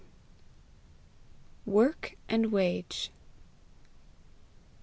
WORK 1.63 2.15
AND 2.27 2.51
WAGE. 2.51 3.11